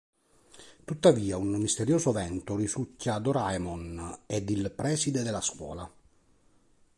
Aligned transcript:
Tuttavia, 0.83 1.37
un 1.37 1.49
misterioso 1.57 2.11
vento 2.11 2.55
risucchia 2.55 3.19
Doraemon 3.19 4.21
ed 4.25 4.49
il 4.49 4.71
preside 4.71 5.21
della 5.21 5.41
scuola. 5.41 5.87